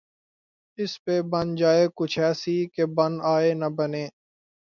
[0.77, 4.05] اس پہ بن جائے کچھ ایسی کہ بن آئے نہ بنے